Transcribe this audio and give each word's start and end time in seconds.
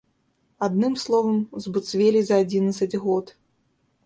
Адным 0.67 0.95
словам, 1.03 1.37
збуцвелі 1.67 2.19
за 2.31 2.35
адзінаццаць 2.45 2.99
год. 3.05 3.25